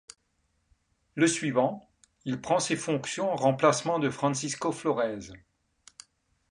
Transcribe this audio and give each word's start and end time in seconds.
Le 1.13 1.27
suivant, 1.27 1.87
il 2.25 2.41
prend 2.41 2.57
ses 2.57 2.75
fonctions 2.75 3.31
en 3.31 3.35
remplacement 3.35 3.99
de 3.99 4.09
Francisco 4.09 4.71
Flores. 4.71 5.31